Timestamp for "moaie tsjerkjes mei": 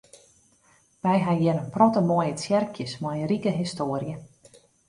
2.09-3.19